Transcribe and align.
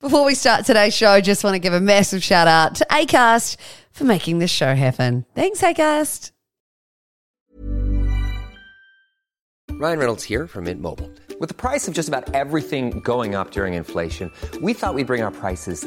Before 0.00 0.24
we 0.24 0.34
start 0.34 0.64
today's 0.64 0.94
show, 0.94 1.20
just 1.20 1.44
want 1.44 1.52
to 1.52 1.58
give 1.58 1.74
a 1.74 1.80
massive 1.80 2.24
shout 2.24 2.48
out 2.48 2.76
to 2.76 2.86
ACAST 2.86 3.56
for 3.92 4.04
making 4.04 4.38
this 4.38 4.50
show 4.50 4.74
happen. 4.74 5.26
Thanks, 5.34 5.60
ACAST. 5.60 6.32
Ryan 9.72 9.98
Reynolds 9.98 10.24
here 10.24 10.46
from 10.46 10.64
Mint 10.64 10.80
Mobile. 10.80 11.10
With 11.38 11.50
the 11.50 11.54
price 11.54 11.86
of 11.86 11.92
just 11.92 12.08
about 12.08 12.34
everything 12.34 13.00
going 13.00 13.34
up 13.34 13.50
during 13.50 13.74
inflation, 13.74 14.32
we 14.62 14.72
thought 14.72 14.94
we'd 14.94 15.06
bring 15.06 15.22
our 15.22 15.30
prices 15.30 15.86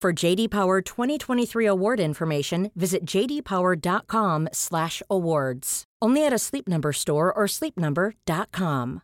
For 0.00 0.12
JD 0.12 0.50
Power 0.50 0.80
2023 0.80 1.66
award 1.66 1.98
information, 1.98 2.70
visit 2.76 3.04
jdpower.com/awards. 3.04 5.84
Only 6.00 6.24
at 6.24 6.32
a 6.32 6.38
Sleep 6.38 6.68
Number 6.68 6.92
store 6.92 7.32
or 7.32 7.46
sleepnumber.com. 7.46 9.02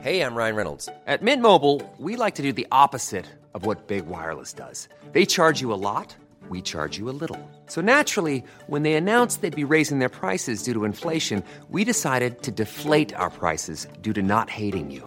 Hey, 0.00 0.22
I'm 0.22 0.34
Ryan 0.34 0.56
Reynolds. 0.56 0.88
At 1.06 1.20
Mint 1.20 1.42
Mobile, 1.42 1.82
we 1.98 2.16
like 2.16 2.36
to 2.36 2.42
do 2.42 2.54
the 2.54 2.66
opposite 2.72 3.26
of 3.52 3.66
what 3.66 3.86
Big 3.86 4.06
Wireless 4.06 4.54
does. 4.54 4.88
They 5.12 5.26
charge 5.26 5.60
you 5.60 5.74
a 5.74 5.82
lot, 5.90 6.16
we 6.48 6.62
charge 6.62 6.96
you 6.96 7.10
a 7.10 7.16
little. 7.20 7.50
So 7.66 7.82
naturally, 7.82 8.42
when 8.66 8.82
they 8.82 8.94
announced 8.94 9.42
they'd 9.42 9.54
be 9.54 9.64
raising 9.64 9.98
their 9.98 10.08
prices 10.08 10.62
due 10.62 10.72
to 10.72 10.86
inflation, 10.86 11.44
we 11.68 11.84
decided 11.84 12.42
to 12.44 12.50
deflate 12.50 13.14
our 13.14 13.28
prices 13.28 13.86
due 14.00 14.14
to 14.14 14.22
not 14.22 14.48
hating 14.48 14.90
you. 14.90 15.06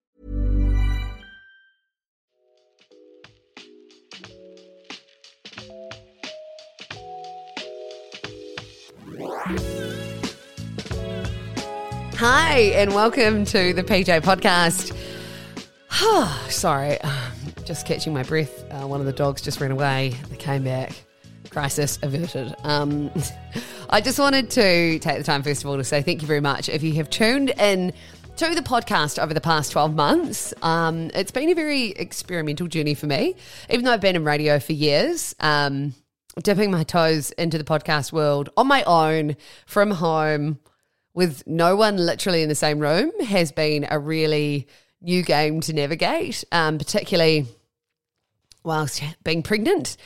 Hi, 12.23 12.59
and 12.75 12.93
welcome 12.93 13.45
to 13.45 13.73
the 13.73 13.81
PJ 13.81 14.21
podcast. 14.21 14.95
Sorry, 16.51 16.99
just 17.65 17.87
catching 17.87 18.13
my 18.13 18.21
breath. 18.21 18.63
Uh, 18.71 18.85
one 18.85 18.99
of 18.99 19.07
the 19.07 19.11
dogs 19.11 19.41
just 19.41 19.59
ran 19.59 19.71
away. 19.71 20.13
They 20.29 20.35
came 20.37 20.63
back. 20.63 20.93
Crisis 21.49 21.97
averted. 22.03 22.55
Um, 22.63 23.09
I 23.89 24.01
just 24.01 24.19
wanted 24.19 24.51
to 24.51 24.99
take 24.99 25.17
the 25.17 25.23
time, 25.23 25.41
first 25.41 25.63
of 25.63 25.69
all, 25.71 25.77
to 25.77 25.83
say 25.83 26.03
thank 26.03 26.21
you 26.21 26.27
very 26.27 26.41
much. 26.41 26.69
If 26.69 26.83
you 26.83 26.93
have 26.93 27.09
tuned 27.09 27.53
in 27.57 27.91
to 28.35 28.53
the 28.53 28.61
podcast 28.61 29.17
over 29.17 29.33
the 29.33 29.41
past 29.41 29.71
12 29.71 29.95
months, 29.95 30.53
um, 30.61 31.09
it's 31.15 31.31
been 31.31 31.49
a 31.49 31.55
very 31.55 31.85
experimental 31.87 32.67
journey 32.67 32.93
for 32.93 33.07
me. 33.07 33.35
Even 33.71 33.83
though 33.83 33.93
I've 33.93 33.99
been 33.99 34.15
in 34.15 34.23
radio 34.23 34.59
for 34.59 34.73
years, 34.73 35.33
um, 35.39 35.95
dipping 36.43 36.69
my 36.69 36.83
toes 36.83 37.31
into 37.31 37.57
the 37.57 37.63
podcast 37.63 38.13
world 38.13 38.51
on 38.57 38.67
my 38.67 38.83
own 38.83 39.37
from 39.65 39.89
home 39.89 40.59
with 41.13 41.45
no 41.45 41.75
one 41.75 41.97
literally 41.97 42.41
in 42.41 42.49
the 42.49 42.55
same 42.55 42.79
room 42.79 43.11
has 43.21 43.51
been 43.51 43.85
a 43.89 43.99
really 43.99 44.67
new 45.01 45.23
game 45.23 45.61
to 45.61 45.73
navigate, 45.73 46.43
um, 46.51 46.77
particularly 46.77 47.45
whilst 48.63 49.01
being 49.23 49.43
pregnant 49.43 49.97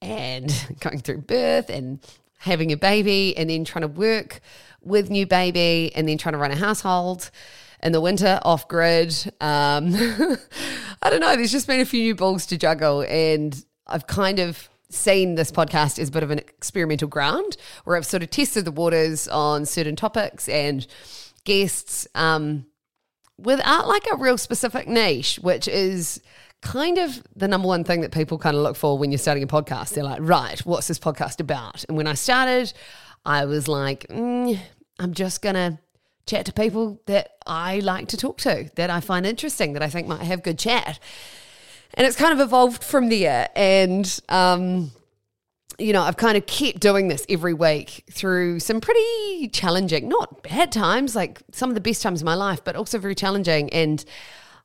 and 0.00 0.52
going 0.80 1.00
through 1.00 1.18
birth 1.18 1.70
and 1.70 2.00
having 2.38 2.72
a 2.72 2.76
baby 2.76 3.36
and 3.36 3.48
then 3.48 3.64
trying 3.64 3.82
to 3.82 3.88
work 3.88 4.40
with 4.80 5.10
new 5.10 5.26
baby 5.26 5.92
and 5.94 6.08
then 6.08 6.18
trying 6.18 6.32
to 6.32 6.38
run 6.38 6.50
a 6.50 6.56
household 6.56 7.30
in 7.82 7.92
the 7.92 8.00
winter 8.00 8.40
off 8.42 8.68
grid. 8.68 9.14
Um, 9.40 9.94
I 11.02 11.10
don't 11.10 11.20
know. 11.20 11.36
There's 11.36 11.52
just 11.52 11.66
been 11.66 11.80
a 11.80 11.84
few 11.84 12.02
new 12.02 12.14
balls 12.14 12.46
to 12.46 12.58
juggle, 12.58 13.02
and 13.02 13.64
I've 13.86 14.06
kind 14.06 14.38
of 14.38 14.68
seen 14.94 15.34
this 15.34 15.50
podcast 15.50 15.98
as 15.98 16.08
a 16.08 16.12
bit 16.12 16.22
of 16.22 16.30
an 16.30 16.38
experimental 16.38 17.08
ground 17.08 17.56
where 17.84 17.96
I've 17.96 18.06
sort 18.06 18.22
of 18.22 18.30
tested 18.30 18.64
the 18.64 18.70
waters 18.70 19.28
on 19.28 19.66
certain 19.66 19.96
topics 19.96 20.48
and 20.48 20.86
guests 21.44 22.06
um, 22.14 22.66
without 23.38 23.88
like 23.88 24.06
a 24.12 24.16
real 24.16 24.38
specific 24.38 24.88
niche, 24.88 25.38
which 25.42 25.68
is 25.68 26.20
kind 26.60 26.98
of 26.98 27.22
the 27.34 27.48
number 27.48 27.66
one 27.66 27.84
thing 27.84 28.00
that 28.02 28.12
people 28.12 28.38
kind 28.38 28.56
of 28.56 28.62
look 28.62 28.76
for 28.76 28.96
when 28.96 29.10
you're 29.10 29.18
starting 29.18 29.42
a 29.42 29.46
podcast. 29.48 29.90
They're 29.90 30.04
like, 30.04 30.20
right, 30.22 30.58
what's 30.60 30.88
this 30.88 30.98
podcast 30.98 31.40
about? 31.40 31.84
And 31.88 31.96
when 31.96 32.06
I 32.06 32.14
started, 32.14 32.72
I 33.24 33.44
was 33.44 33.68
like, 33.68 34.06
mm, 34.08 34.58
I'm 34.98 35.14
just 35.14 35.42
going 35.42 35.56
to 35.56 35.78
chat 36.26 36.46
to 36.46 36.52
people 36.52 37.00
that 37.06 37.32
I 37.46 37.80
like 37.80 38.08
to 38.08 38.16
talk 38.16 38.38
to, 38.38 38.70
that 38.76 38.90
I 38.90 39.00
find 39.00 39.26
interesting, 39.26 39.72
that 39.72 39.82
I 39.82 39.88
think 39.88 40.06
might 40.06 40.22
have 40.22 40.42
good 40.42 40.58
chat. 40.58 41.00
And 41.94 42.06
it's 42.06 42.16
kind 42.16 42.32
of 42.32 42.40
evolved 42.40 42.82
from 42.82 43.08
there. 43.08 43.48
And, 43.54 44.20
um, 44.28 44.90
you 45.78 45.92
know, 45.92 46.02
I've 46.02 46.16
kind 46.16 46.36
of 46.36 46.46
kept 46.46 46.80
doing 46.80 47.08
this 47.08 47.26
every 47.28 47.54
week 47.54 48.04
through 48.10 48.60
some 48.60 48.80
pretty 48.80 49.48
challenging, 49.48 50.08
not 50.08 50.42
bad 50.42 50.72
times, 50.72 51.14
like 51.16 51.42
some 51.52 51.68
of 51.68 51.74
the 51.74 51.80
best 51.80 52.02
times 52.02 52.22
of 52.22 52.26
my 52.26 52.34
life, 52.34 52.62
but 52.64 52.76
also 52.76 52.98
very 52.98 53.14
challenging. 53.14 53.70
And 53.70 54.04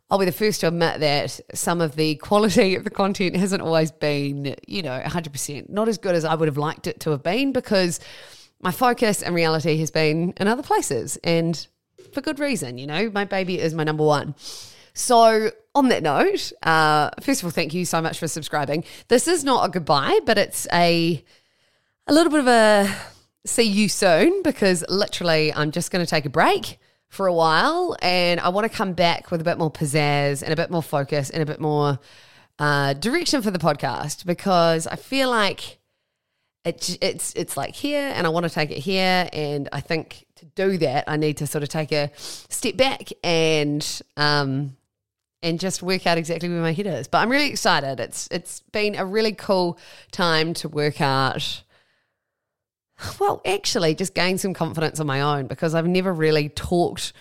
I'll 0.09 0.19
be 0.19 0.25
the 0.25 0.31
first 0.31 0.61
to 0.61 0.67
admit 0.67 1.01
that 1.01 1.39
some 1.53 1.81
of 1.81 1.95
the 1.95 2.15
quality 2.15 2.75
of 2.75 2.83
the 2.83 2.89
content 2.89 3.35
hasn't 3.35 3.61
always 3.61 3.91
been, 3.91 4.55
you 4.65 4.81
know, 4.81 5.01
100%, 5.03 5.69
not 5.69 5.89
as 5.89 5.97
good 5.97 6.15
as 6.15 6.23
I 6.23 6.35
would 6.35 6.47
have 6.47 6.57
liked 6.57 6.87
it 6.87 7.01
to 7.01 7.11
have 7.11 7.23
been 7.23 7.51
because 7.51 7.99
my 8.61 8.71
focus 8.71 9.21
and 9.21 9.35
reality 9.35 9.77
has 9.79 9.91
been 9.91 10.33
in 10.37 10.47
other 10.47 10.63
places 10.63 11.17
and 11.23 11.67
for 12.13 12.21
good 12.21 12.39
reason, 12.39 12.77
you 12.77 12.87
know, 12.87 13.09
my 13.11 13.25
baby 13.25 13.59
is 13.59 13.73
my 13.73 13.83
number 13.83 14.03
one. 14.03 14.35
So, 14.93 15.51
on 15.77 15.89
that 15.89 16.01
note, 16.01 16.51
uh, 16.63 17.11
first 17.21 17.41
of 17.41 17.45
all, 17.45 17.51
thank 17.51 17.73
you 17.73 17.85
so 17.85 18.01
much 18.01 18.17
for 18.17 18.27
subscribing. 18.27 18.83
This 19.09 19.27
is 19.27 19.43
not 19.43 19.67
a 19.67 19.69
goodbye, 19.69 20.19
but 20.25 20.37
it's 20.37 20.67
a 20.73 21.23
a 22.07 22.13
little 22.13 22.31
bit 22.31 22.39
of 22.39 22.47
a 22.47 22.95
see 23.45 23.63
you 23.63 23.87
soon 23.87 24.41
because 24.41 24.83
literally 24.89 25.53
I'm 25.53 25.71
just 25.71 25.91
going 25.91 26.03
to 26.03 26.09
take 26.09 26.25
a 26.25 26.29
break 26.29 26.79
for 27.09 27.27
a 27.27 27.33
while 27.33 27.95
and 28.01 28.39
I 28.39 28.49
want 28.49 28.69
to 28.69 28.75
come 28.75 28.93
back 28.93 29.31
with 29.31 29.39
a 29.39 29.43
bit 29.43 29.57
more 29.57 29.71
pizzazz 29.71 30.41
and 30.41 30.51
a 30.51 30.55
bit 30.55 30.69
more 30.69 30.83
focus 30.83 31.29
and 31.29 31.41
a 31.41 31.45
bit 31.45 31.61
more 31.61 31.99
uh, 32.59 32.93
direction 32.93 33.41
for 33.41 33.51
the 33.51 33.59
podcast 33.59 34.25
because 34.25 34.87
I 34.87 34.95
feel 34.95 35.29
like 35.29 35.77
it, 36.65 36.97
it's 37.01 37.33
it's 37.35 37.55
like 37.55 37.75
here 37.75 38.11
and 38.15 38.25
I 38.25 38.29
want 38.31 38.45
to 38.45 38.49
take 38.49 38.71
it 38.71 38.79
here 38.79 39.29
and 39.31 39.69
I 39.71 39.79
think 39.79 40.25
to 40.37 40.45
do 40.45 40.77
that 40.79 41.05
I 41.07 41.17
need 41.17 41.37
to 41.37 41.47
sort 41.47 41.63
of 41.63 41.69
take 41.69 41.91
a 41.91 42.09
step 42.17 42.75
back 42.75 43.09
and 43.23 44.01
um, 44.17 44.75
and 45.43 45.59
just 45.59 45.83
work 45.83 46.07
out 46.07 46.17
exactly 46.17 46.49
where 46.49 46.61
my 46.61 46.73
head 46.73 46.87
is. 46.87 47.07
But 47.07 47.19
I'm 47.19 47.29
really 47.29 47.49
excited. 47.49 47.99
It's 47.99 48.27
it's 48.31 48.61
been 48.71 48.95
a 48.95 49.05
really 49.05 49.33
cool 49.33 49.77
time 50.11 50.53
to 50.55 50.69
work 50.69 51.01
out 51.01 51.63
well, 53.19 53.41
actually 53.45 53.95
just 53.95 54.13
gain 54.13 54.37
some 54.37 54.53
confidence 54.53 54.99
on 54.99 55.07
my 55.07 55.21
own 55.21 55.47
because 55.47 55.75
I've 55.75 55.87
never 55.87 56.11
really 56.11 56.49
talked 56.49 57.13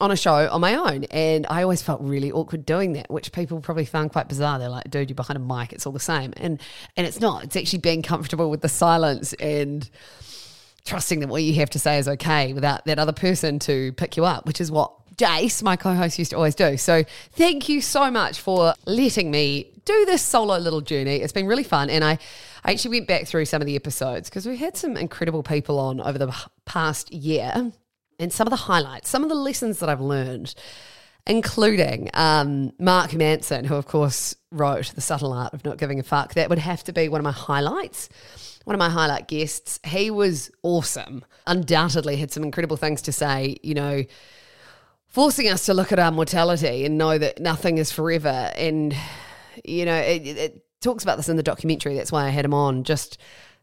on 0.00 0.10
a 0.10 0.16
show 0.16 0.48
on 0.48 0.60
my 0.60 0.74
own. 0.74 1.04
And 1.04 1.46
I 1.48 1.62
always 1.62 1.82
felt 1.82 2.00
really 2.00 2.30
awkward 2.30 2.64
doing 2.64 2.92
that, 2.94 3.10
which 3.10 3.32
people 3.32 3.60
probably 3.60 3.84
found 3.84 4.12
quite 4.12 4.28
bizarre. 4.28 4.58
They're 4.58 4.68
like, 4.68 4.90
dude, 4.90 5.10
you're 5.10 5.14
behind 5.14 5.36
a 5.36 5.40
mic, 5.40 5.72
it's 5.72 5.86
all 5.86 5.92
the 5.92 6.00
same. 6.00 6.32
And 6.36 6.60
and 6.96 7.06
it's 7.06 7.20
not. 7.20 7.44
It's 7.44 7.56
actually 7.56 7.80
being 7.80 8.02
comfortable 8.02 8.50
with 8.50 8.60
the 8.60 8.68
silence 8.68 9.32
and 9.34 9.88
trusting 10.84 11.20
that 11.20 11.28
what 11.28 11.42
you 11.42 11.54
have 11.54 11.70
to 11.70 11.78
say 11.78 11.98
is 11.98 12.08
okay 12.08 12.52
without 12.52 12.84
that 12.86 12.98
other 12.98 13.12
person 13.12 13.58
to 13.60 13.92
pick 13.92 14.16
you 14.16 14.24
up, 14.24 14.46
which 14.46 14.60
is 14.60 14.70
what 14.70 14.92
Jace, 15.22 15.62
my 15.62 15.76
co-host, 15.76 16.18
used 16.18 16.32
to 16.32 16.36
always 16.36 16.56
do. 16.56 16.76
So 16.76 17.04
thank 17.32 17.68
you 17.68 17.80
so 17.80 18.10
much 18.10 18.40
for 18.40 18.74
letting 18.86 19.30
me 19.30 19.70
do 19.84 20.04
this 20.04 20.20
solo 20.20 20.58
little 20.58 20.80
journey. 20.80 21.16
It's 21.16 21.32
been 21.32 21.46
really 21.46 21.62
fun. 21.62 21.90
And 21.90 22.02
I, 22.02 22.18
I 22.64 22.72
actually 22.72 22.98
went 22.98 23.06
back 23.06 23.28
through 23.28 23.44
some 23.44 23.62
of 23.62 23.66
the 23.66 23.76
episodes 23.76 24.28
because 24.28 24.46
we 24.46 24.56
had 24.56 24.76
some 24.76 24.96
incredible 24.96 25.44
people 25.44 25.78
on 25.78 26.00
over 26.00 26.18
the 26.18 26.34
past 26.64 27.12
year 27.12 27.70
and 28.18 28.32
some 28.32 28.48
of 28.48 28.50
the 28.50 28.56
highlights, 28.56 29.08
some 29.08 29.22
of 29.22 29.28
the 29.28 29.36
lessons 29.36 29.78
that 29.78 29.88
I've 29.88 30.00
learned, 30.00 30.56
including 31.24 32.10
um, 32.14 32.72
Mark 32.80 33.14
Manson, 33.14 33.64
who, 33.64 33.76
of 33.76 33.86
course, 33.86 34.34
wrote 34.50 34.92
The 34.92 35.00
Subtle 35.00 35.32
Art 35.32 35.54
of 35.54 35.64
Not 35.64 35.78
Giving 35.78 36.00
a 36.00 36.02
Fuck. 36.02 36.34
That 36.34 36.50
would 36.50 36.58
have 36.58 36.82
to 36.84 36.92
be 36.92 37.08
one 37.08 37.20
of 37.20 37.24
my 37.24 37.30
highlights. 37.30 38.08
One 38.64 38.74
of 38.74 38.78
my 38.78 38.90
highlight 38.90 39.28
guests. 39.28 39.78
He 39.84 40.10
was 40.10 40.50
awesome. 40.62 41.24
Undoubtedly 41.46 42.16
had 42.16 42.32
some 42.32 42.42
incredible 42.42 42.76
things 42.76 43.02
to 43.02 43.12
say, 43.12 43.56
you 43.62 43.74
know, 43.74 44.04
forcing 45.12 45.48
us 45.48 45.66
to 45.66 45.74
look 45.74 45.92
at 45.92 45.98
our 45.98 46.10
mortality 46.10 46.84
and 46.84 46.98
know 46.98 47.18
that 47.18 47.38
nothing 47.38 47.78
is 47.78 47.92
forever. 47.92 48.50
And, 48.56 48.96
you 49.62 49.84
know, 49.84 49.94
it, 49.94 50.26
it 50.26 50.64
talks 50.80 51.04
about 51.04 51.18
this 51.18 51.28
in 51.28 51.36
the 51.36 51.42
documentary. 51.42 51.94
That's 51.94 52.10
why 52.10 52.24
I 52.24 52.30
had 52.30 52.46
him 52.46 52.54
on. 52.54 52.82
Just 52.82 53.18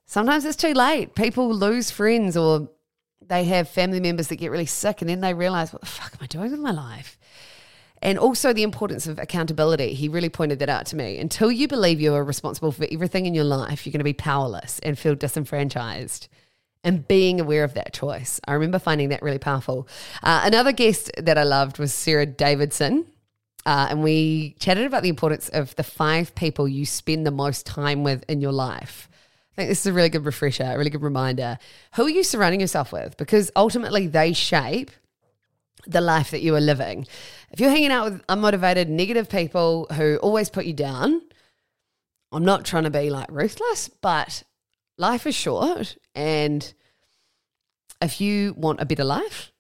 sometimes 0.06 0.46
it's 0.46 0.56
too 0.56 0.74
late. 0.74 1.16
People 1.16 1.54
lose 1.54 1.90
friends 1.90 2.38
or 2.38 2.70
they 3.26 3.46
have 3.46 3.68
family 3.68 4.00
members 4.00 4.28
that 4.28 4.38
get 4.38 4.52
really 4.52 4.68
sick 4.68 5.02
and 5.02 5.10
then 5.10 5.22
they 5.22 5.34
realize, 5.34 5.74
what 5.74 5.82
the 5.82 5.88
fuck 5.88 6.14
am 6.14 6.20
I 6.22 6.28
doing 6.28 6.52
with 6.52 6.60
my 6.60 6.72
life? 6.72 7.18
And 8.02 8.18
also 8.18 8.54
the 8.54 8.64
importance 8.64 9.08
of 9.08 9.20
accountability. 9.20 9.94
He 9.94 10.08
really 10.08 10.30
pointed 10.30 10.60
that 10.60 10.70
out 10.70 10.86
to 10.88 10.96
me. 10.96 11.18
Until 11.18 11.52
you 11.52 11.68
believe 11.68 12.00
you 12.00 12.14
are 12.14 12.24
responsible 12.24 12.72
for 12.72 12.86
everything 12.90 13.26
in 13.26 13.34
your 13.34 13.44
life, 13.44 13.86
you're 13.86 13.92
going 13.92 14.00
to 14.00 14.06
be 14.06 14.14
powerless 14.14 14.80
and 14.80 14.98
feel 14.98 15.16
disenfranchised. 15.16 16.30
And 16.84 17.06
being 17.08 17.42
aware 17.42 17.66
of 17.66 17.74
that 17.74 17.94
choice. 17.94 18.40
I 18.48 18.54
remember 18.54 18.80
finding 18.80 19.10
that 19.10 19.22
really 19.22 19.40
powerful. 19.40 19.88
Uh, 20.24 20.42
another 20.46 20.72
guest 20.72 21.12
that 21.18 21.38
I 21.38 21.44
loved 21.44 21.78
was 21.78 21.94
Sarah 21.94 22.26
Davidson. 22.26 23.06
Uh, 23.66 23.88
and 23.90 24.02
we 24.02 24.56
chatted 24.60 24.86
about 24.86 25.04
the 25.04 25.10
importance 25.10 25.50
of 25.50 25.76
the 25.76 25.84
five 25.84 26.34
people 26.36 26.68
you 26.68 26.86
spend 26.86 27.28
the 27.28 27.32
most 27.32 27.66
time 27.66 28.04
with 28.04 28.24
in 28.30 28.40
your 28.40 28.54
life 28.54 29.10
I 29.60 29.64
think 29.64 29.72
this 29.72 29.82
is 29.82 29.88
a 29.88 29.94
really 29.94 30.08
good 30.08 30.26
refresher, 30.26 30.64
a 30.64 30.78
really 30.78 30.90
good 30.90 31.02
reminder. 31.02 31.60
Who 31.96 32.06
are 32.06 32.10
you 32.10 32.24
surrounding 32.24 32.62
yourself 32.62 32.94
with? 32.94 33.18
Because 33.18 33.52
ultimately 33.58 34.08
they 34.08 34.32
shape 34.32 34.90
the 35.86 36.00
life 36.00 36.32
that 36.32 36.42
you 36.42 36.56
are 36.56 36.62
living. 36.62 37.06
If 37.52 37.60
you're 37.60 37.70
hanging 37.70 37.92
out 37.92 38.06
with 38.10 38.28
unmotivated, 38.28 38.88
negative 38.88 39.28
people 39.28 39.88
who 39.92 40.16
always 40.24 40.50
put 40.50 40.64
you 40.64 40.72
down, 40.72 41.22
I'm 42.32 42.46
not 42.46 42.64
trying 42.64 42.86
to 42.86 42.90
be 42.90 43.10
like 43.10 43.30
ruthless, 43.30 43.90
but 43.90 44.44
life 45.00 45.26
is 45.26 45.34
short. 45.34 45.98
And 46.14 46.72
if 48.02 48.22
you 48.22 48.54
want 48.56 48.82
a 48.82 48.86
better 48.86 49.04
life, 49.04 49.52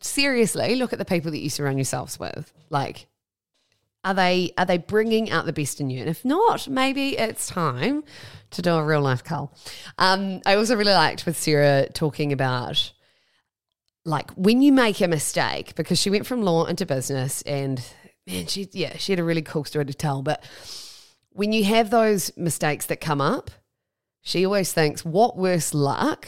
seriously 0.00 0.74
look 0.74 0.92
at 0.92 0.98
the 0.98 1.04
people 1.04 1.30
that 1.30 1.38
you 1.38 1.50
surround 1.50 1.78
yourselves 1.78 2.18
with. 2.18 2.52
Like, 2.70 3.06
are 4.02 4.14
they 4.14 4.52
are 4.56 4.64
they 4.64 4.78
bringing 4.78 5.30
out 5.30 5.46
the 5.46 5.52
best 5.52 5.80
in 5.80 5.90
you? 5.90 6.00
And 6.00 6.08
if 6.08 6.24
not, 6.24 6.68
maybe 6.68 7.18
it's 7.18 7.46
time 7.46 8.02
to 8.52 8.62
do 8.62 8.74
a 8.74 8.84
real 8.84 9.02
life 9.02 9.22
cull. 9.22 9.52
Um, 9.98 10.40
I 10.46 10.56
also 10.56 10.76
really 10.76 10.92
liked 10.92 11.26
with 11.26 11.36
Sarah 11.36 11.88
talking 11.92 12.32
about 12.32 12.92
like 14.04 14.30
when 14.32 14.62
you 14.62 14.72
make 14.72 15.00
a 15.00 15.08
mistake 15.08 15.74
because 15.74 15.98
she 15.98 16.10
went 16.10 16.26
from 16.26 16.42
law 16.42 16.64
into 16.66 16.86
business 16.86 17.42
and 17.42 17.82
man, 18.26 18.46
she 18.46 18.68
yeah 18.72 18.96
she 18.96 19.12
had 19.12 19.18
a 19.18 19.24
really 19.24 19.42
cool 19.42 19.64
story 19.64 19.84
to 19.84 19.94
tell. 19.94 20.22
But 20.22 20.42
when 21.30 21.52
you 21.52 21.64
have 21.64 21.90
those 21.90 22.34
mistakes 22.36 22.86
that 22.86 23.00
come 23.00 23.20
up, 23.20 23.50
she 24.26 24.44
always 24.44 24.72
thinks, 24.72 25.04
what 25.04 25.36
worse 25.36 25.72
luck 25.72 26.26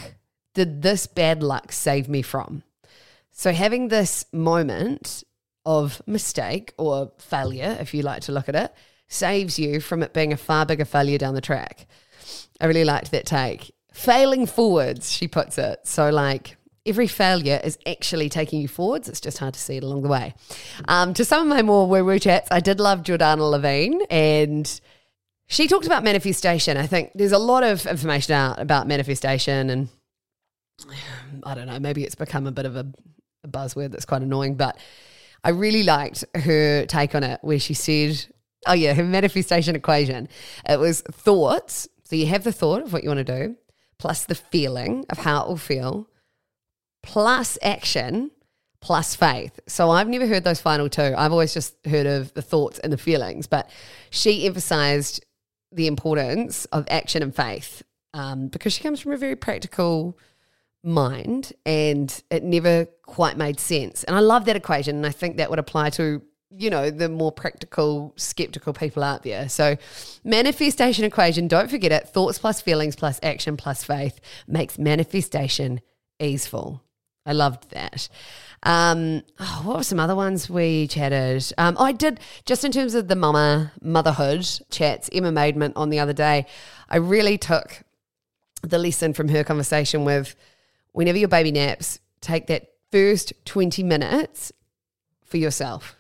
did 0.55 0.83
this 0.83 1.09
bad 1.09 1.43
luck 1.43 1.73
save 1.73 2.09
me 2.09 2.23
from? 2.23 2.63
So 3.33 3.53
having 3.53 3.89
this 3.89 4.25
moment 4.33 5.25
of 5.67 6.01
mistake 6.07 6.73
or 6.79 7.11
failure, 7.19 7.77
if 7.81 7.95
you 7.95 8.03
like 8.03 8.23
to 8.23 8.33
look 8.33 8.49
at 8.49 8.55
it, 8.55 8.73
saves 9.09 9.59
you 9.59 9.81
from 9.81 10.05
it 10.05 10.15
being 10.15 10.33
a 10.33 10.37
far 10.37 10.65
bigger 10.65 10.85
failure 10.85 11.19
down 11.19 11.35
the 11.35 11.41
track. 11.41 11.89
I 12.61 12.67
really 12.67 12.85
liked 12.85 13.11
that 13.11 13.27
take. 13.27 13.75
Failing 13.93 14.47
forwards, 14.47 15.11
she 15.11 15.27
puts 15.27 15.59
it. 15.59 15.81
So, 15.83 16.09
like, 16.11 16.57
every 16.87 17.09
failure 17.09 17.61
is 17.65 17.79
actually 17.85 18.29
taking 18.29 18.61
you 18.61 18.69
forwards. 18.69 19.09
It's 19.09 19.21
just 19.21 19.39
hard 19.39 19.55
to 19.55 19.61
see 19.61 19.79
it 19.79 19.83
along 19.83 20.03
the 20.03 20.09
way. 20.09 20.37
Um, 20.87 21.15
to 21.15 21.25
some 21.25 21.43
of 21.43 21.49
my 21.49 21.63
more 21.63 21.89
woo 21.89 22.05
woo 22.05 22.21
chats, 22.21 22.47
I 22.53 22.61
did 22.61 22.79
love 22.79 23.03
Jordana 23.03 23.51
Levine 23.51 24.03
and 24.09 24.81
she 25.49 25.67
talked 25.67 25.87
about 25.87 26.05
manifestation. 26.05 26.77
I 26.77 26.87
think 26.87 27.11
there's 27.15 27.33
a 27.33 27.39
lot 27.39 27.65
of 27.65 27.87
information 27.87 28.35
out 28.35 28.61
about 28.61 28.87
manifestation 28.87 29.71
and 29.71 29.89
I 31.43 31.55
don't 31.55 31.67
know, 31.67 31.81
maybe 31.81 32.05
it's 32.05 32.15
become 32.15 32.47
a 32.47 32.53
bit 32.53 32.67
of 32.67 32.77
a, 32.77 32.87
a 33.45 33.49
buzzword 33.49 33.91
that's 33.91 34.05
quite 34.05 34.23
annoying, 34.23 34.55
but 34.55 34.79
I 35.43 35.51
really 35.51 35.83
liked 35.83 36.25
her 36.35 36.87
take 36.87 37.15
on 37.15 37.25
it 37.25 37.41
where 37.43 37.59
she 37.59 37.75
said, 37.75 38.27
oh, 38.67 38.75
yeah, 38.75 38.93
her 38.95 39.05
manifestation 39.05 39.75
equation. 39.75 40.29
It 40.69 40.79
was 40.79 41.01
thoughts. 41.01 41.89
So 42.05 42.17
you 42.17 42.27
have 42.27 42.45
the 42.45 42.53
thought 42.53 42.83
of 42.83 42.93
what 42.93 43.03
you 43.03 43.11
want 43.11 43.27
to 43.27 43.47
do, 43.47 43.57
plus 43.99 44.25
the 44.25 44.35
feeling 44.35 45.05
of 45.11 45.19
how 45.19 45.43
it 45.43 45.49
will 45.49 45.57
feel, 45.57 46.09
plus 47.03 47.59
action, 47.63 48.31
plus 48.81 49.15
faith. 49.15 49.59
So 49.67 49.91
I've 49.91 50.09
never 50.09 50.27
heard 50.27 50.45
those 50.45 50.61
final 50.61 50.89
two. 50.89 51.15
I've 51.17 51.33
always 51.33 51.55
just 51.55 51.75
heard 51.87 52.07
of 52.07 52.33
the 52.35 52.43
thoughts 52.43 52.79
and 52.79 52.93
the 52.93 52.99
feelings, 52.99 53.47
but 53.47 53.71
she 54.11 54.47
emphasized 54.47 55.25
the 55.73 55.87
importance 55.87 56.65
of 56.67 56.87
action 56.91 57.23
and 57.23 57.35
faith 57.35 57.83
um, 58.15 58.49
because 58.49 58.73
she 58.73 58.83
comes 58.83 59.01
from 59.01 59.13
a 59.13 59.17
very 59.17 59.37
practical 59.37 60.19
mind 60.83 61.53
and 61.67 62.23
it 62.31 62.43
never 62.43 62.87
quite 63.03 63.37
made 63.37 63.61
sense. 63.61 64.05
And 64.05 64.17
I 64.17 64.21
love 64.21 64.45
that 64.47 64.57
equation. 64.57 64.97
And 64.97 65.07
I 65.07 65.11
think 65.11 65.37
that 65.37 65.51
would 65.51 65.59
apply 65.59 65.91
to, 65.91 66.23
you 66.51 66.71
know, 66.71 66.91
the 66.91 67.09
more 67.09 67.33
practical, 67.33 68.15
skeptical 68.17 68.73
people 68.73 69.03
out 69.03 69.23
there. 69.23 69.49
So, 69.49 69.77
manifestation 70.25 71.05
equation, 71.05 71.49
don't 71.49 71.71
forget 71.71 71.93
it 71.93 72.09
thoughts 72.09 72.39
plus 72.39 72.61
feelings 72.61 72.97
plus 72.97 73.21
action 73.23 73.57
plus 73.57 73.85
faith 73.85 74.21
makes 74.47 74.79
manifestation 74.79 75.81
easeful. 76.21 76.83
I 77.29 77.33
loved 77.33 77.71
that. 77.71 78.09
Um, 78.63 79.23
oh, 79.39 79.63
what 79.65 79.77
were 79.77 79.83
some 79.85 80.01
other 80.01 80.17
ones 80.17 80.49
we 80.49 80.89
chatted? 80.89 81.53
Um, 81.59 81.77
I 81.79 81.93
did 81.93 82.21
just 82.47 82.65
in 82.65 82.73
terms 82.73 82.95
of 82.95 83.07
the 83.07 83.15
mama 83.15 83.73
motherhood 83.83 84.49
chats. 84.71 85.11
Emma 85.13 85.31
Maidment 85.31 85.75
on 85.77 85.91
the 85.91 86.01
other 86.01 86.15
day. 86.15 86.47
I 86.89 86.97
really 86.97 87.39
took 87.39 87.83
the 88.63 88.79
lesson 88.79 89.13
from 89.13 89.29
her 89.29 89.45
conversation 89.45 90.05
with 90.05 90.35
whenever 90.93 91.19
your 91.19 91.29
baby 91.29 91.53
naps, 91.53 92.01
take 92.21 92.47
that 92.49 92.69
first 92.91 93.33
20 93.45 93.83
minutes 93.83 94.51
for 95.23 95.37
yourself. 95.37 95.97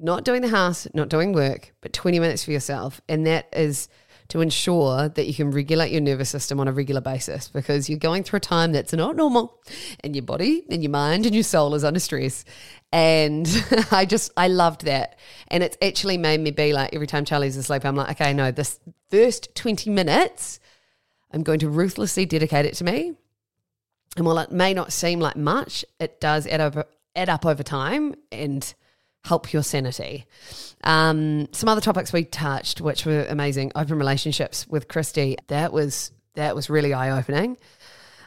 Not 0.00 0.24
doing 0.24 0.42
the 0.42 0.48
house, 0.48 0.88
not 0.94 1.08
doing 1.08 1.32
work, 1.32 1.72
but 1.80 1.92
20 1.92 2.18
minutes 2.18 2.44
for 2.44 2.50
yourself. 2.50 3.00
And 3.08 3.26
that 3.26 3.48
is 3.52 3.88
to 4.28 4.40
ensure 4.40 5.08
that 5.08 5.26
you 5.26 5.34
can 5.34 5.50
regulate 5.50 5.92
your 5.92 6.00
nervous 6.00 6.30
system 6.30 6.58
on 6.58 6.66
a 6.66 6.72
regular 6.72 7.00
basis 7.00 7.48
because 7.48 7.90
you're 7.90 7.98
going 7.98 8.22
through 8.22 8.38
a 8.38 8.40
time 8.40 8.72
that's 8.72 8.92
not 8.92 9.16
normal 9.16 9.60
and 10.00 10.16
your 10.16 10.24
body 10.24 10.64
and 10.70 10.82
your 10.82 10.90
mind 10.90 11.26
and 11.26 11.34
your 11.34 11.44
soul 11.44 11.74
is 11.74 11.84
under 11.84 12.00
stress. 12.00 12.44
And 12.92 13.46
I 13.90 14.06
just, 14.06 14.32
I 14.36 14.48
loved 14.48 14.86
that. 14.86 15.18
And 15.48 15.62
it's 15.62 15.76
actually 15.82 16.16
made 16.16 16.40
me 16.40 16.50
be 16.50 16.72
like, 16.72 16.94
every 16.94 17.06
time 17.06 17.24
Charlie's 17.24 17.56
asleep, 17.56 17.84
I'm 17.84 17.96
like, 17.96 18.12
okay, 18.12 18.32
no, 18.32 18.50
this 18.50 18.80
first 19.10 19.54
20 19.54 19.90
minutes, 19.90 20.58
I'm 21.30 21.42
going 21.42 21.58
to 21.60 21.68
ruthlessly 21.68 22.24
dedicate 22.24 22.64
it 22.64 22.74
to 22.74 22.84
me. 22.84 23.14
And 24.16 24.24
while 24.24 24.38
it 24.38 24.52
may 24.52 24.72
not 24.72 24.92
seem 24.92 25.20
like 25.20 25.36
much, 25.36 25.84
it 25.98 26.20
does 26.20 26.46
add 26.46 26.60
up, 26.60 26.88
add 27.14 27.28
up 27.28 27.44
over 27.44 27.62
time 27.62 28.14
and 28.30 28.74
help 29.24 29.52
your 29.52 29.62
sanity. 29.62 30.26
Um, 30.84 31.48
some 31.52 31.68
other 31.68 31.80
topics 31.80 32.12
we 32.12 32.24
touched, 32.24 32.80
which 32.80 33.06
were 33.06 33.26
amazing, 33.28 33.72
open 33.74 33.98
relationships 33.98 34.68
with 34.68 34.88
Christy. 34.88 35.36
That 35.48 35.72
was 35.72 36.12
that 36.34 36.54
was 36.54 36.68
really 36.68 36.92
eye 36.92 37.16
opening. 37.16 37.56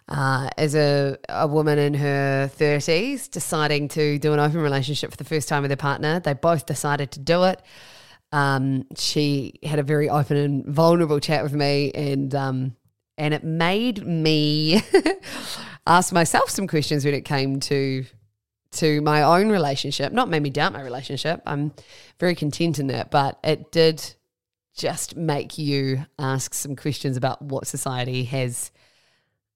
Uh, 0.09 0.49
as 0.57 0.73
a, 0.73 1.17
a 1.27 1.45
woman 1.45 1.77
in 1.77 1.93
her 1.93 2.49
30s 2.57 3.29
deciding 3.29 3.89
to 3.89 4.17
do 4.17 4.31
an 4.31 4.39
open 4.39 4.61
relationship 4.61 5.11
for 5.11 5.17
the 5.17 5.25
first 5.25 5.49
time 5.49 5.63
with 5.63 5.71
her 5.71 5.77
partner, 5.77 6.21
they 6.21 6.31
both 6.31 6.65
decided 6.65 7.11
to 7.11 7.19
do 7.19 7.43
it. 7.43 7.61
Um, 8.31 8.85
she 8.95 9.55
had 9.63 9.79
a 9.79 9.83
very 9.83 10.09
open 10.09 10.37
and 10.37 10.65
vulnerable 10.65 11.19
chat 11.19 11.43
with 11.43 11.53
me, 11.53 11.91
and 11.93 12.33
um, 12.33 12.75
and 13.17 13.33
it 13.33 13.43
made 13.43 14.05
me 14.05 14.81
ask 15.87 16.11
myself 16.13 16.49
some 16.49 16.67
questions 16.67 17.05
when 17.05 17.13
it 17.13 17.25
came 17.25 17.59
to 17.61 18.05
to 18.71 19.01
my 19.01 19.21
own 19.23 19.49
relationship. 19.49 20.11
Not 20.11 20.29
made 20.29 20.43
me 20.43 20.49
doubt 20.49 20.73
my 20.73 20.81
relationship. 20.81 21.41
I'm 21.45 21.73
very 22.19 22.35
content 22.35 22.79
in 22.79 22.87
that, 22.87 23.11
but 23.11 23.39
it 23.43 23.71
did 23.71 24.15
just 24.75 25.15
make 25.15 25.57
you 25.57 26.05
ask 26.19 26.53
some 26.53 26.75
questions 26.75 27.17
about 27.17 27.41
what 27.41 27.67
society 27.67 28.23
has, 28.25 28.71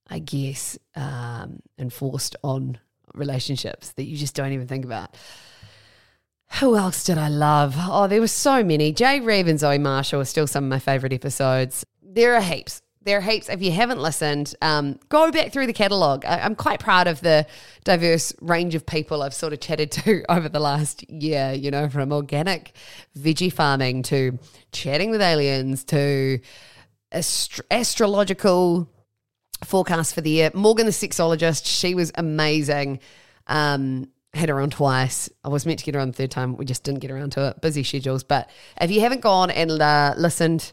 I 0.09 0.19
guess, 0.19 0.77
um, 0.95 1.61
enforced 1.77 2.35
on 2.43 2.79
relationships 3.13 3.91
that 3.93 4.03
you 4.03 4.17
just 4.17 4.35
don't 4.35 4.51
even 4.51 4.67
think 4.67 4.85
about. 4.85 5.15
Who 6.59 6.75
else 6.75 7.05
did 7.05 7.17
I 7.17 7.29
love? 7.29 7.75
Oh, 7.77 8.07
there 8.07 8.19
were 8.19 8.27
so 8.27 8.63
many. 8.63 8.91
Jay 8.91 9.19
Reeve 9.21 9.47
and 9.47 9.59
Zoe 9.59 9.77
Marshall 9.77 10.21
are 10.21 10.25
still 10.25 10.47
some 10.47 10.65
of 10.65 10.69
my 10.69 10.79
favorite 10.79 11.13
episodes. 11.13 11.85
There 12.01 12.35
are 12.35 12.41
heaps. 12.41 12.81
There 13.03 13.17
are 13.17 13.21
heaps. 13.21 13.49
If 13.49 13.63
you 13.63 13.71
haven't 13.71 13.99
listened, 13.99 14.53
um, 14.61 14.99
go 15.09 15.31
back 15.31 15.51
through 15.51 15.65
the 15.65 15.73
catalogue. 15.73 16.23
I- 16.23 16.41
I'm 16.41 16.55
quite 16.55 16.79
proud 16.79 17.07
of 17.07 17.19
the 17.21 17.47
diverse 17.83 18.31
range 18.41 18.75
of 18.75 18.85
people 18.85 19.23
I've 19.23 19.33
sort 19.33 19.53
of 19.53 19.59
chatted 19.59 19.91
to 19.93 20.23
over 20.31 20.47
the 20.47 20.59
last 20.59 21.09
year, 21.09 21.51
you 21.51 21.71
know, 21.71 21.89
from 21.89 22.11
organic 22.13 22.73
veggie 23.17 23.51
farming 23.51 24.03
to 24.03 24.37
chatting 24.71 25.09
with 25.09 25.21
aliens 25.21 25.83
to 25.85 26.39
astro- 27.11 27.65
astrological 27.71 28.87
forecast 29.65 30.13
for 30.13 30.21
the 30.21 30.29
year. 30.29 30.51
Morgan, 30.53 30.85
the 30.85 30.91
sexologist, 30.91 31.65
she 31.65 31.95
was 31.95 32.11
amazing. 32.15 32.99
Um, 33.47 34.09
had 34.33 34.49
her 34.49 34.61
on 34.61 34.69
twice. 34.69 35.29
I 35.43 35.49
was 35.49 35.65
meant 35.65 35.79
to 35.79 35.85
get 35.85 35.95
her 35.95 36.01
on 36.01 36.07
the 36.09 36.13
third 36.13 36.31
time. 36.31 36.55
We 36.55 36.65
just 36.65 36.83
didn't 36.83 36.99
get 37.01 37.11
around 37.11 37.31
to 37.33 37.47
it. 37.49 37.61
Busy 37.61 37.83
schedules. 37.83 38.23
But 38.23 38.49
if 38.79 38.89
you 38.91 39.01
haven't 39.01 39.21
gone 39.21 39.49
and 39.49 39.71
uh, 39.71 40.13
listened 40.17 40.71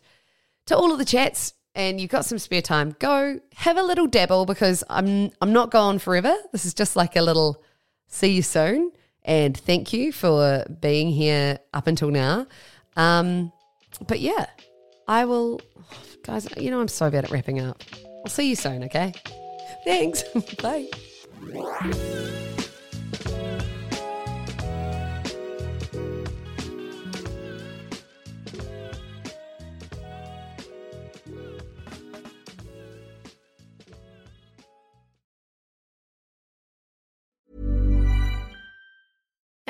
to 0.66 0.76
all 0.76 0.92
of 0.92 0.98
the 0.98 1.04
chats 1.04 1.54
and 1.74 2.00
you've 2.00 2.10
got 2.10 2.24
some 2.24 2.38
spare 2.38 2.62
time, 2.62 2.96
go 2.98 3.40
have 3.54 3.76
a 3.76 3.82
little 3.82 4.06
dabble 4.06 4.46
because 4.46 4.84
I'm 4.88 5.30
I'm 5.40 5.52
not 5.52 5.70
gone 5.70 5.98
forever. 5.98 6.34
This 6.52 6.64
is 6.64 6.74
just 6.74 6.96
like 6.96 7.16
a 7.16 7.22
little 7.22 7.62
see 8.08 8.32
you 8.32 8.42
soon 8.42 8.92
and 9.28 9.56
thank 9.56 9.92
you 9.92 10.10
for 10.10 10.64
being 10.80 11.10
here 11.10 11.58
up 11.74 11.86
until 11.86 12.10
now. 12.10 12.46
Um, 12.96 13.52
but 14.06 14.20
yeah, 14.20 14.46
I 15.06 15.26
will, 15.26 15.60
guys. 16.24 16.48
You 16.56 16.70
know 16.70 16.80
I'm 16.80 16.88
so 16.88 17.10
bad 17.10 17.24
at 17.24 17.30
wrapping 17.30 17.60
up. 17.60 17.84
I'll 18.24 18.30
see 18.30 18.48
you 18.48 18.56
soon. 18.56 18.84
Okay. 18.84 19.12
Thanks. 19.84 20.22
Bye. 20.62 20.88